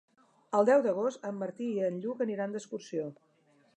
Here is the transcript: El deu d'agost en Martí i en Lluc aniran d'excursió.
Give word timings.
El 0.59 0.63
deu 0.69 0.79
d'agost 0.87 1.29
en 1.31 1.37
Martí 1.43 1.67
i 1.75 1.85
en 1.91 1.99
Lluc 2.07 2.25
aniran 2.27 2.57
d'excursió. 2.57 3.05